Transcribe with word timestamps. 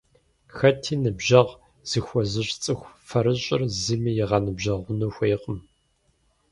Хэти 0.55 0.93
«ныбжьэгъу» 1.03 1.61
зыхуэзыщӀ 1.89 2.55
цӀыху 2.63 2.93
фэрыщӀыр 3.07 3.61
зыми 3.83 4.11
игъэныбжьэгъуну 4.21 5.13
хуейкъым. 5.15 5.59